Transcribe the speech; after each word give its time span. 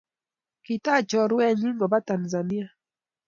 Kitach 0.65 1.05
chorwenyi 1.09 1.69
kopa 1.79 1.99
Tanzania. 2.07 2.67